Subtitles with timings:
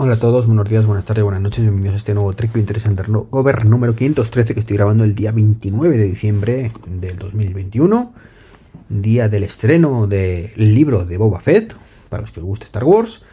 [0.00, 3.02] Hola a todos, buenos días, buenas tardes, buenas noches, bienvenidos a este nuevo Trick Interesante
[3.02, 8.12] Cover número 513 que estoy grabando el día 29 de diciembre del 2021,
[8.90, 11.74] día del estreno del libro de Boba Fett,
[12.08, 13.24] para los que os guste Star Wars,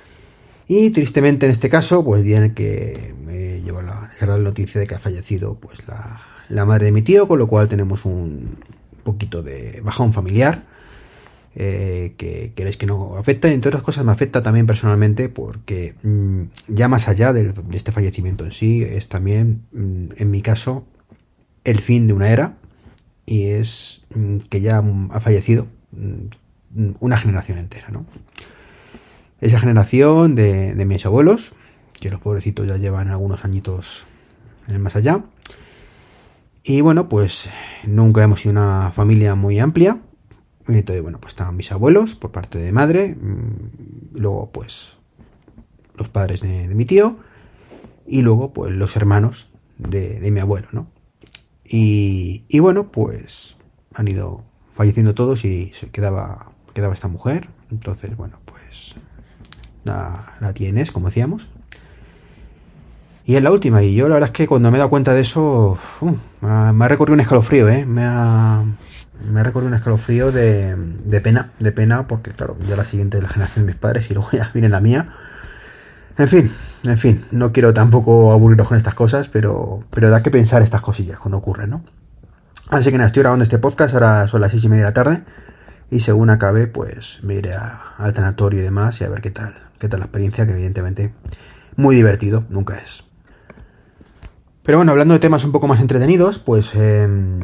[0.68, 4.82] y tristemente en este caso, pues día en el que me lleva la desagradable noticia
[4.82, 8.06] de que ha fallecido pues la, la madre de mi tío, con lo cual tenemos
[8.06, 8.58] un
[9.04, 10.64] poquito de bajón familiar
[11.56, 13.50] eh, que queréis que no afecta.
[13.50, 18.44] Entre otras cosas me afecta también personalmente porque mm, ya más allá de este fallecimiento
[18.44, 20.86] en sí, es también, mm, en mi caso,
[21.64, 22.58] el fin de una era
[23.26, 25.68] y es mm, que ya ha fallecido
[27.00, 28.06] una generación entera, ¿no?
[29.40, 31.54] Esa generación de, de mis abuelos,
[31.94, 34.06] que los pobrecitos ya llevan algunos añitos
[34.68, 35.24] en el más allá.
[36.64, 37.50] Y bueno, pues
[37.86, 40.00] nunca hemos sido una familia muy amplia,
[40.68, 44.98] entonces, bueno, pues estaban mis abuelos por parte de madre, mm, luego pues
[45.96, 47.18] los padres de, mi tío
[48.08, 50.88] y luego pues los hermanos de, mi abuelo, ¿no?
[51.64, 53.58] Y, y, bueno, pues
[53.94, 54.44] han ido
[54.76, 57.50] falleciendo todos y se quedaba, quedaba esta mujer.
[57.72, 58.96] Entonces, bueno, pues
[59.84, 61.48] la, la tienes, como decíamos.
[63.28, 65.14] Y es la última, y yo la verdad es que cuando me he dado cuenta
[65.14, 65.80] de eso,
[66.42, 67.84] me ha recorrido un escalofrío, ¿eh?
[67.84, 68.64] Me ha,
[69.32, 73.18] me ha recorrido un escalofrío de, de pena, de pena, porque claro, ya la siguiente
[73.18, 75.10] es la generación de mis padres y luego ya viene la mía.
[76.20, 76.52] En fin,
[76.84, 80.82] en fin, no quiero tampoco aburriros con estas cosas, pero, pero da que pensar estas
[80.82, 81.84] cosillas cuando ocurren, ¿no?
[82.70, 84.94] Así que nada, estoy grabando este podcast, ahora son las seis y media de la
[84.94, 85.24] tarde,
[85.90, 89.56] y según acabe, pues me iré al tanatorio y demás y a ver qué tal,
[89.80, 91.12] qué tal la experiencia, que evidentemente
[91.76, 93.05] muy divertido nunca es.
[94.66, 97.40] Pero bueno, hablando de temas un poco más entretenidos, pues em,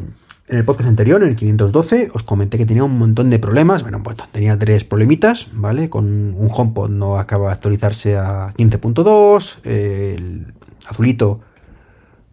[0.48, 3.82] en el podcast anterior, en el 512, os comenté que tenía un montón de problemas.
[3.82, 5.88] Bueno, pues tenía tres problemitas, ¿vale?
[5.88, 10.52] Con un HomePod no acaba de actualizarse a 15.2, el
[10.86, 11.40] azulito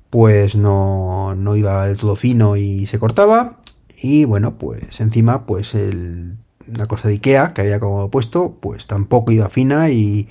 [0.10, 3.60] pues no, no iba del todo fino y se cortaba.
[4.02, 8.88] Y bueno, pues encima, pues el, una cosa de Ikea que había como puesto, pues
[8.88, 10.30] tampoco iba fina y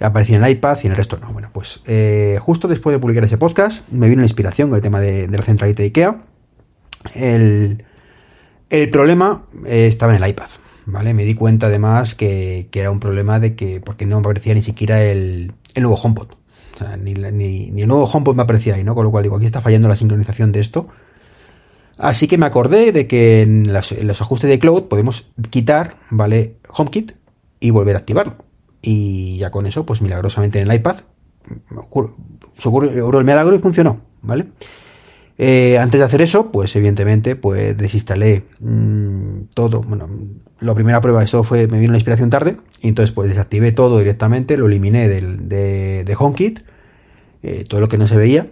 [0.00, 1.32] aparecía en el iPad y en el resto no.
[1.32, 4.82] Bueno, pues eh, justo después de publicar ese podcast me vino la inspiración con el
[4.82, 6.22] tema de, la centralita de IKEA.
[7.14, 7.84] El,
[8.70, 10.48] el problema eh, estaba en el iPad,
[10.86, 11.14] ¿vale?
[11.14, 14.62] Me di cuenta además que, era un problema de que, porque no me aparecía ni
[14.62, 16.28] siquiera el, el nuevo HomePod.
[16.74, 18.94] O sea, ni, ni, el nuevo HomePod me aparecía ahí, ¿no?
[18.94, 20.88] Con lo cual digo, aquí está fallando la sincronización de esto.
[21.96, 26.56] Así que me acordé de que en los ajustes de cloud podemos quitar, ¿vale?
[26.68, 27.12] HomeKit
[27.60, 28.43] y volver a activarlo
[28.84, 30.96] y ya con eso, pues milagrosamente en el iPad
[32.56, 34.46] se ocurrió el milagro y funcionó, ¿vale?
[35.36, 39.82] Eh, antes de hacer eso, pues evidentemente, pues desinstalé mmm, todo.
[39.82, 40.08] Bueno,
[40.60, 43.72] la primera prueba de eso fue, me vino la inspiración tarde, y entonces pues desactivé
[43.72, 46.60] todo directamente, lo eliminé del, de, HomeKit,
[47.42, 48.46] eh, todo lo que no se veía,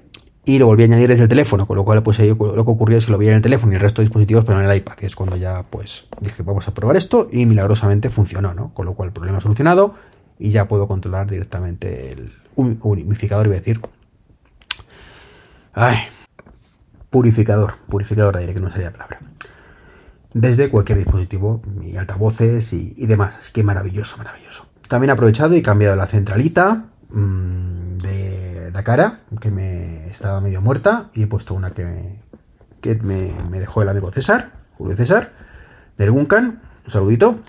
[0.45, 2.99] y lo volví a añadir desde el teléfono, con lo cual pues lo que ocurría
[2.99, 4.77] es que lo veía en el teléfono y el resto de dispositivos, pero en el
[4.77, 8.75] iPad, que es cuando ya pues dije vamos a probar esto, y milagrosamente funcionó, ¿no?
[8.75, 9.95] Con lo cual el problema solucionado,
[10.39, 13.81] y ya puedo controlar directamente el unificador, iba a decir.
[15.73, 15.99] Ay,
[17.11, 19.21] purificador, purificador de aire, que no sería la palabra.
[20.35, 23.51] Desde cualquier dispositivo, y altavoces y, demás.
[23.53, 24.67] Que maravilloso, maravilloso.
[24.89, 30.61] También he aprovechado y cambiado la centralita mm, de la cara, que me estaba medio
[30.61, 32.23] muerta, y he puesto una que me,
[32.81, 35.33] que me, me dejó el amigo César, Julio César,
[35.97, 36.63] del Guncan.
[36.85, 37.41] Un saludito.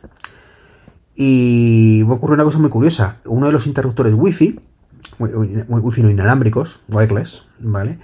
[1.15, 3.17] Y ocurre una cosa muy curiosa.
[3.25, 4.59] Uno de los interruptores Wi-Fi,
[5.19, 7.99] Wi-Fi no inalámbricos, wireless, ¿vale?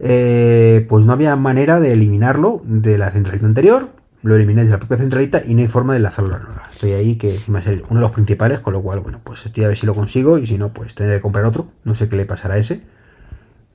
[0.00, 3.90] Eh, pues no había manera de eliminarlo de la centralita anterior.
[4.22, 6.62] Lo eliminé de la propia centralita y no hay forma de enlazarlo a nueva.
[6.72, 9.68] Estoy ahí, que es uno de los principales, con lo cual, bueno, pues estoy a
[9.68, 11.68] ver si lo consigo y si no, pues tendré que comprar otro.
[11.84, 12.80] No sé qué le pasará a ese.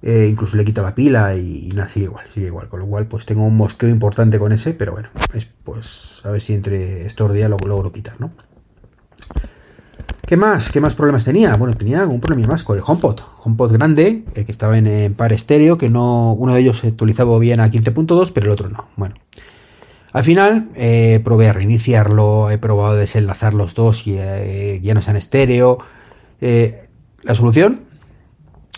[0.02, 2.68] Eh, incluso le quito la pila y, nada, sigue igual, sigue igual.
[2.68, 6.32] Con lo cual, pues tengo un mosqueo importante con ese, pero bueno, es pues a
[6.32, 8.32] ver si entre estos días lo logro quitar, ¿no?
[10.34, 10.72] ¿Qué más?
[10.72, 11.54] ¿Qué más problemas tenía?
[11.58, 13.20] Bueno, tenía un problema más con el HomePod.
[13.44, 17.38] HomePod grande, eh, que estaba en, par estéreo, que no uno de ellos se actualizaba
[17.38, 18.88] bien a 15.2, pero el otro no.
[18.96, 19.14] Bueno,
[20.12, 24.96] al final eh, probé a reiniciarlo, he probado a desenlazar los dos y eh, ya
[24.96, 25.78] no sean estéreo.
[26.42, 26.88] Eh,
[27.22, 27.82] la solución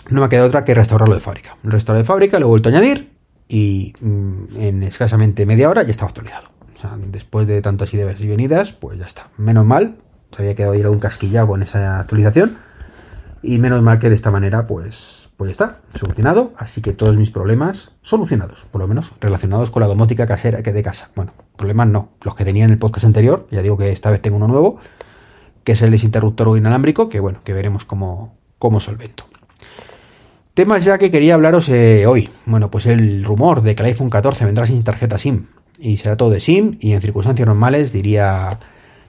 [0.10, 1.56] no me ha quedado otra que restaurarlo de fábrica.
[1.64, 3.14] Restaurarlo de fábrica, lo he vuelto a añadir
[3.48, 6.50] y mm, en escasamente media hora ya estaba actualizado.
[6.76, 9.30] O sea, después de tantas ideas y venidas, pues ya está.
[9.38, 10.00] Menos mal,
[10.40, 12.58] había quedado ahí algún casquillado con esa actualización.
[13.42, 16.54] Y menos mal que de esta manera, pues, pues está, solucionado.
[16.58, 20.74] Así que todos mis problemas solucionados, por lo menos relacionados con la domótica casera que
[20.74, 21.10] de casa.
[21.16, 24.22] Bueno, problemas no, los que tenía en el podcast anterior, ya digo que esta vez
[24.22, 24.80] tengo uno nuevo,
[25.64, 29.26] que es el desinterruptor inalámbrico, que bueno, que veremos cómo, cómo solvento.
[30.56, 32.30] Temas ya que quería hablaros eh, hoy.
[32.46, 35.48] Bueno, pues el rumor de que el iPhone 14 vendrá sin tarjeta SIM
[35.80, 38.58] y será todo de SIM y en circunstancias normales diría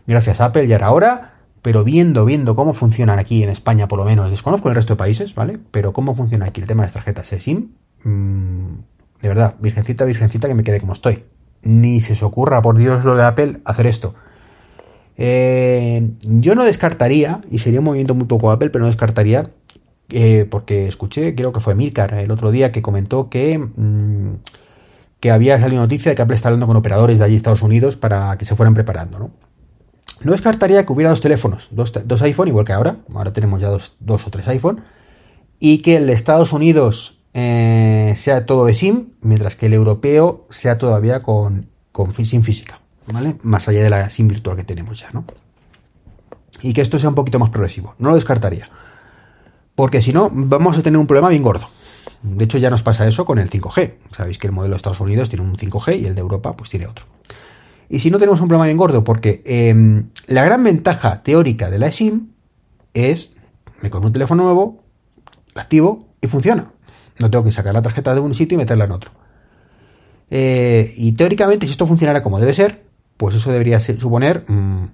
[0.07, 1.33] gracias a Apple ya era hora,
[1.63, 4.99] pero viendo, viendo cómo funcionan aquí en España por lo menos, desconozco el resto de
[4.99, 5.59] países, ¿vale?
[5.71, 7.71] Pero cómo funciona aquí el tema de las tarjetas SIM,
[8.05, 8.75] mmm,
[9.21, 11.25] de verdad, virgencita, virgencita que me quede como estoy.
[11.63, 14.15] Ni se os ocurra, por Dios, lo de Apple, hacer esto.
[15.17, 19.51] Eh, yo no descartaría, y sería un movimiento muy poco Apple, pero no descartaría
[20.11, 24.35] eh, porque escuché, creo que fue Milcar el otro día, que comentó que, mm,
[25.21, 27.97] que había salido noticia de que Apple está hablando con operadores de allí Estados Unidos
[27.97, 29.31] para que se fueran preparando, ¿no?
[30.23, 33.69] No descartaría que hubiera dos teléfonos, dos, dos iPhone, igual que ahora, ahora tenemos ya
[33.69, 34.83] dos, o tres iPhone,
[35.59, 40.47] y que el de Estados Unidos eh, sea todo de SIM, mientras que el europeo
[40.51, 43.37] sea todavía con, con SIM física, ¿vale?
[43.43, 45.25] Más allá de la SIM virtual que tenemos ya, ¿no?
[46.63, 48.71] Y que esto sea un poquito más progresivo, no lo descartaría.
[49.75, 51.69] Porque si no, vamos a tener un problema bien gordo.
[52.23, 53.95] De hecho, ya nos pasa eso con el 5G.
[54.17, 56.71] Sabéis que el modelo de Estados Unidos tiene un 5G y el de Europa pues
[56.71, 57.05] tiene otro.
[57.89, 61.79] Y si no tenemos un problema bien gordo, porque eh, la gran ventaja teórica de
[61.79, 62.29] la SIM
[62.95, 63.33] es,
[63.81, 64.83] me compro un teléfono nuevo,
[65.55, 66.73] lo activo y funciona.
[67.19, 69.11] No tengo que sacar la tarjeta de un sitio y meterla en otro.
[70.31, 72.85] Eh, y teóricamente, si esto funcionara como debe ser,
[73.17, 74.87] pues eso debería ser, suponer mmm,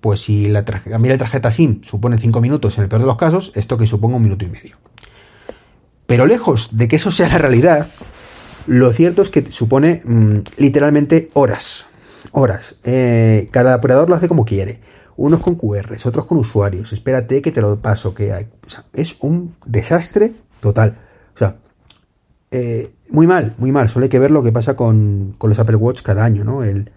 [0.00, 3.16] pues si la cambiar la tarjeta SIM supone 5 minutos en el peor de los
[3.16, 4.76] casos, esto que suponga un minuto y medio.
[6.06, 7.88] Pero lejos de que eso sea la realidad,
[8.66, 11.86] lo cierto es que supone mmm, literalmente horas.
[12.30, 12.76] Horas.
[12.84, 14.80] Eh, cada operador lo hace como quiere.
[15.16, 16.92] Unos con QRs, otros con usuarios.
[16.92, 18.48] Espérate que te lo paso, que hay.
[18.66, 20.96] O sea, es un desastre total.
[21.34, 21.56] O sea,
[22.50, 23.88] eh, muy mal, muy mal.
[23.88, 26.64] Solo hay que ver lo que pasa con, con los Apple Watch cada año, ¿no?
[26.64, 26.90] El,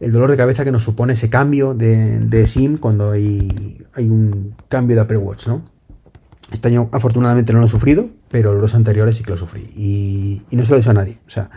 [0.00, 4.08] el dolor de cabeza que nos supone ese cambio de, de SIM cuando hay, hay,
[4.08, 5.62] un cambio de Apple Watch, ¿no?
[6.52, 9.62] Este año afortunadamente no lo he sufrido, pero los anteriores sí que lo sufrí.
[9.76, 11.18] Y, no se lo deseo a nadie.
[11.26, 11.50] O sea,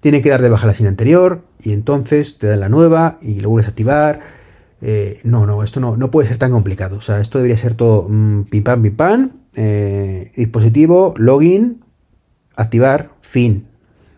[0.00, 3.40] tiene que dar de baja la SIM anterior y entonces te dan la nueva y
[3.40, 4.20] lo vuelves a activar.
[4.80, 6.96] Eh, no, no, esto no, no, puede ser tan complicado.
[6.96, 11.82] O sea, esto debería ser todo mmm, pim pam, pim pam, eh, dispositivo, login,
[12.54, 13.66] activar, fin.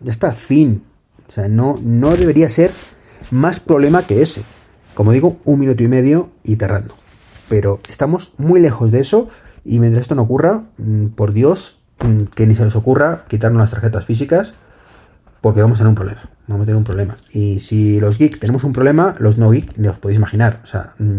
[0.01, 0.83] Ya está, fin.
[1.29, 2.73] O sea, no, no debería ser
[3.31, 4.43] más problema que ese.
[4.95, 6.95] Como digo, un minuto y medio y tardando.
[7.49, 9.29] Pero estamos muy lejos de eso
[9.65, 13.61] y mientras esto no ocurra, mm, por Dios, mm, que ni se les ocurra quitarnos
[13.61, 14.55] las tarjetas físicas
[15.41, 16.31] porque vamos a tener un problema.
[16.47, 17.17] Vamos a tener un problema.
[17.31, 20.61] Y si los geek tenemos un problema, los no geek, ni os podéis imaginar.
[20.65, 21.19] O sea, mm,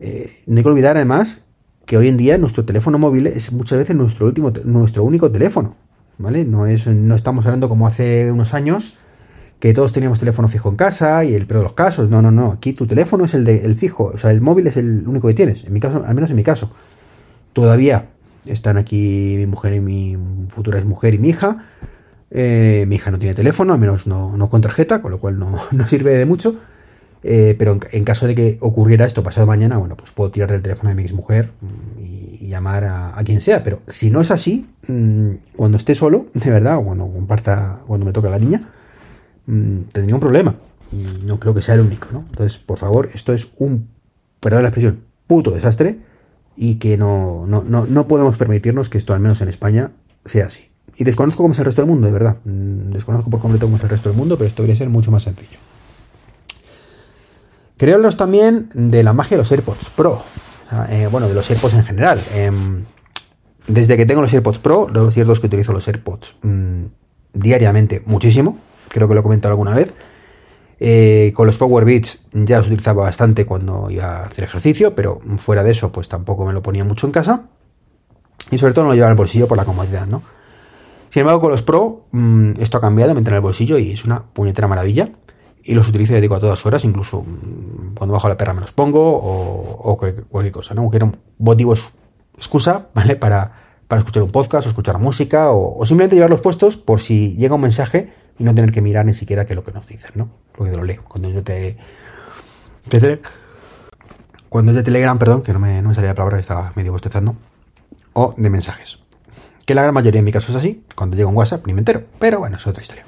[0.00, 1.42] eh, no hay que olvidar además
[1.84, 5.76] que hoy en día nuestro teléfono móvil es muchas veces nuestro último, nuestro único teléfono.
[6.18, 6.44] ¿Vale?
[6.44, 8.98] No es, no estamos hablando como hace unos años
[9.60, 12.08] que todos teníamos teléfono fijo en casa y el peor de los casos.
[12.10, 12.52] No, no, no.
[12.52, 14.12] Aquí tu teléfono es el, de, el fijo.
[14.14, 15.64] O sea, el móvil es el único que tienes.
[15.64, 16.70] En mi caso, al menos en mi caso.
[17.52, 18.06] Todavía
[18.46, 20.16] están aquí mi mujer y mi
[20.48, 21.64] futura mujer y mi hija.
[22.30, 25.38] Eh, mi hija no tiene teléfono, al menos no, no con tarjeta, con lo cual
[25.38, 26.56] no, no sirve de mucho.
[27.24, 30.62] Eh, pero en, caso de que ocurriera esto pasado mañana, bueno, pues puedo tirar del
[30.62, 31.50] teléfono de mi mujer
[31.98, 33.64] y, y llamar a, quien sea.
[33.64, 38.06] Pero si no es así, mmm, cuando esté solo, de verdad, o cuando comparta, cuando
[38.06, 38.68] me toca la niña,
[39.46, 40.54] mmm, tendría un problema.
[40.92, 42.24] Y no creo que sea el único, ¿no?
[42.30, 43.88] Entonces, por favor, esto es un,
[44.40, 45.98] perdón la expresión, puto desastre
[46.56, 49.90] y que no, no, no, no podemos permitirnos que esto, al menos en España,
[50.24, 50.67] sea así.
[50.98, 52.38] Y desconozco cómo es el resto del mundo, de verdad.
[52.44, 55.22] Desconozco por completo cómo es el resto del mundo, pero esto debería ser mucho más
[55.22, 55.58] sencillo.
[57.76, 60.20] Quería hablaros también de la magia de los AirPods Pro.
[60.90, 62.20] Eh, bueno, de los AirPods en general.
[62.32, 62.50] Eh,
[63.68, 66.86] desde que tengo los AirPods Pro, lo cierto es que utilizo los AirPods mmm,
[67.32, 68.58] diariamente muchísimo.
[68.88, 69.94] Creo que lo he comentado alguna vez.
[70.80, 75.20] Eh, con los Power Beats ya los utilizaba bastante cuando iba a hacer ejercicio, pero
[75.38, 77.44] fuera de eso, pues tampoco me lo ponía mucho en casa.
[78.50, 80.22] Y sobre todo no lo llevaba en el bolsillo por la comodidad, ¿no?
[81.10, 83.92] Sin embargo, con los Pro, mmm, esto ha cambiado, me entra en el bolsillo y
[83.92, 85.10] es una puñetera maravilla.
[85.62, 88.60] Y los utilizo y digo a todas horas, incluso mmm, cuando bajo la perra me
[88.60, 90.82] los pongo o, cualquier cosa, ¿no?
[90.82, 91.84] Cualquier motivo es
[92.36, 93.16] excusa, ¿vale?
[93.16, 93.52] Para,
[93.86, 97.54] para escuchar un podcast o escuchar música o, o, simplemente llevarlos puestos por si llega
[97.54, 100.12] un mensaje y no tener que mirar ni siquiera qué es lo que nos dicen,
[100.14, 100.28] ¿no?
[100.52, 101.02] Porque te lo leo.
[101.08, 101.76] Cuando yo te,
[102.88, 103.20] te,
[104.48, 106.92] cuando es de Telegram, perdón, que no me, no me salía la palabra estaba medio
[106.92, 107.36] bostezando,
[108.14, 109.02] o de mensajes.
[109.68, 111.80] Que la gran mayoría en mi caso es así, cuando llega un WhatsApp ni me
[111.80, 113.04] entero, pero bueno, es otra historia.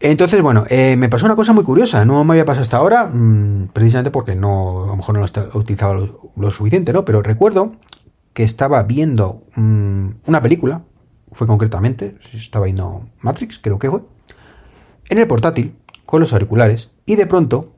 [0.00, 3.04] Entonces, bueno, eh, me pasó una cosa muy curiosa, no me había pasado hasta ahora,
[3.04, 7.04] mmm, precisamente porque no, a lo mejor no lo he utilizado lo, suficiente, ¿no?
[7.04, 7.74] Pero recuerdo
[8.32, 10.82] que estaba viendo mmm, una película,
[11.30, 14.00] fue concretamente, estaba viendo Matrix, creo que fue,
[15.10, 15.76] en el portátil,
[16.06, 17.76] con los auriculares, y de pronto,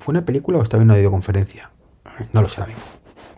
[0.00, 1.70] ¿fue una película o estaba viendo una videoconferencia?
[2.32, 2.95] No lo sé ahora mismo.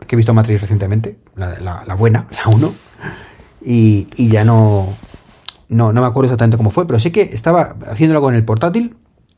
[0.08, 2.74] Que he visto Matrix recientemente, la, buena, la 1,
[3.62, 4.88] y, y ya no,
[5.68, 8.96] no, no me acuerdo exactamente cómo fue, pero sí que estaba haciéndolo con el portátil.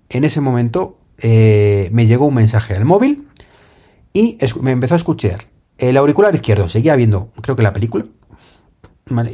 [0.09, 3.27] En ese momento eh, me llegó un mensaje al móvil
[4.13, 5.45] y me empezó a escuchar
[5.79, 6.69] el auricular izquierdo.
[6.69, 8.07] Seguía viendo, creo que la película.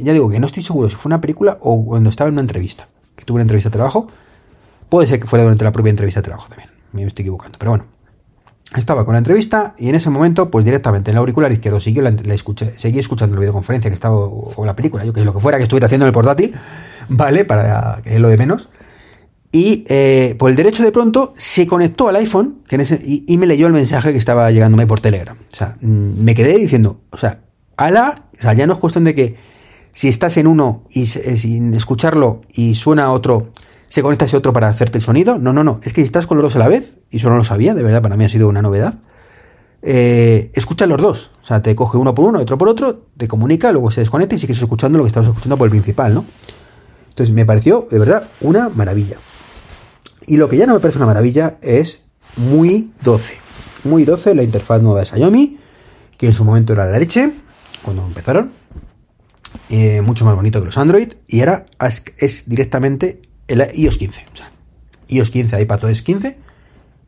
[0.01, 2.41] Ya digo que no estoy seguro si fue una película o cuando estaba en una
[2.41, 2.87] entrevista.
[3.15, 4.07] Que tuve una entrevista de trabajo.
[4.89, 6.69] Puede ser que fuera durante la propia entrevista de trabajo también.
[6.93, 7.96] Me estoy equivocando, pero bueno.
[8.75, 12.01] Estaba con la entrevista y en ese momento, pues directamente en el auricular izquierdo siguió
[12.01, 15.39] la, escuché, seguí escuchando la videoconferencia que estaba, o, la película, yo que lo que
[15.39, 16.53] fuera que estuviera haciendo en el portátil,
[17.07, 17.45] ¿vale?
[17.45, 18.69] Para que es lo de menos.
[19.53, 23.67] Y eh, por el derecho de pronto se conectó al iPhone que y, me leyó
[23.67, 25.37] el mensaje que estaba llegándome por Telegram.
[25.51, 27.39] O sea, me quedé diciendo, o sea,
[27.77, 29.37] ala, o sea, ya no es cuestión de que
[29.93, 33.51] si estás en uno y eh, sin escucharlo y suena otro,
[33.89, 35.37] se conecta ese otro para hacerte el sonido.
[35.37, 35.79] No, no, no.
[35.83, 37.73] Es que si estás con los dos a la vez, y eso no lo sabía,
[37.73, 38.95] de verdad, para mí ha sido una novedad.
[39.81, 41.31] Eh, escucha los dos.
[41.41, 44.35] O sea, te coge uno por uno, otro por otro, te comunica, luego se desconecta
[44.35, 46.25] y sigues escuchando lo que estabas escuchando por el principal, ¿no?
[47.09, 49.17] Entonces me pareció, de verdad, una maravilla.
[50.25, 52.03] Y lo que ya no me parece una maravilla es
[52.35, 53.37] muy 12.
[53.85, 55.57] Muy 12, la interfaz nueva de Xiaomi,
[56.17, 57.31] que en su momento era la leche,
[57.81, 58.51] cuando empezaron.
[59.69, 61.13] Eh, mucho más bonito que los Android.
[61.27, 64.25] Y ahora es, es directamente el iOS 15.
[64.33, 64.51] O sea,
[65.07, 66.37] iOS 15, iPadOS 15,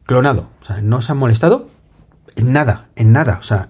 [0.03, 0.49] clonado.
[0.61, 1.69] O sea, no se han molestado
[2.35, 3.37] en nada, en nada.
[3.39, 3.69] O sea,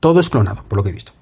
[0.00, 1.12] todo es clonado, por lo que he visto.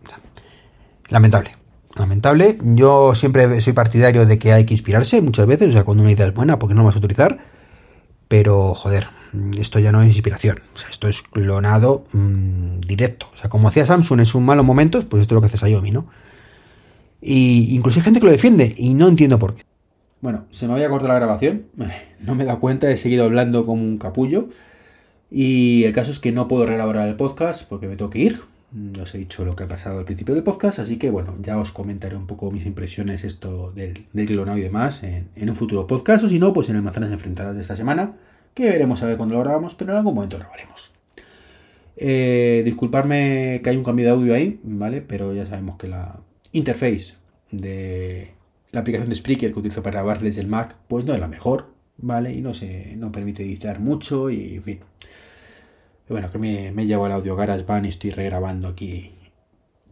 [1.08, 1.56] Lamentable.
[1.96, 2.58] Lamentable.
[2.62, 5.68] Yo siempre soy partidario de que hay que inspirarse muchas veces.
[5.68, 7.38] O sea, cuando una idea es buena, porque no la vas a utilizar.
[8.28, 9.08] Pero, joder,
[9.58, 10.60] esto ya no es inspiración.
[10.74, 13.28] O sea, esto es clonado mmm, directo.
[13.34, 15.58] O sea, como hacía Samsung en sus malos momentos, pues esto es lo que hace
[15.58, 16.06] Xiaomi, ¿no?
[17.20, 19.64] Y incluso hay gente que lo defiende y no entiendo por qué.
[20.26, 21.66] Bueno, se me había cortado la grabación.
[22.18, 24.48] No me he dado cuenta, he seguido hablando como un capullo.
[25.30, 28.40] Y el caso es que no puedo regrabar el podcast porque me tengo que ir.
[29.00, 31.56] Os he dicho lo que ha pasado al principio del podcast, así que bueno, ya
[31.60, 35.54] os comentaré un poco mis impresiones esto del, del clonado y demás en, en, un
[35.54, 38.14] futuro podcast, o si no, pues en el Manzanas Enfrentadas de esta semana,
[38.52, 40.92] que veremos a ver cuándo lo grabamos, pero en algún momento lo grabaremos.
[41.96, 45.02] Eh, disculparme que hay un cambio de audio ahí, ¿vale?
[45.02, 46.16] Pero ya sabemos que la
[46.50, 47.14] interface
[47.52, 48.35] de
[48.76, 51.28] la aplicación de Spreaker que utilizo para grabar desde el Mac, pues no es la
[51.28, 52.34] mejor, ¿vale?
[52.34, 54.80] Y no se no permite editar mucho y en fin.
[56.10, 59.12] Bueno, que me, me llevo el audio GarageBand y estoy regrabando aquí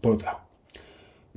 [0.02, 0.40] por otro lado.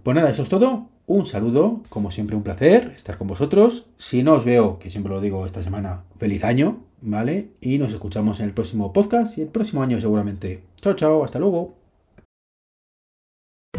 [0.04, 0.90] Pues nada, eso es todo.
[1.06, 3.88] Un saludo, como siempre un placer estar con vosotros.
[3.98, 7.52] Si no os veo, que siempre lo digo esta semana, feliz año, ¿vale?
[7.62, 10.64] Y nos escuchamos en el próximo podcast y el próximo año seguramente.
[10.82, 11.87] Chao, chao, hasta luego.